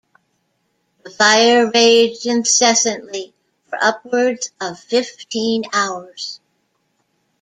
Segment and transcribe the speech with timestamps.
[1.03, 3.35] The fire raged incessantly
[3.67, 6.39] for upwards of fifteen hours.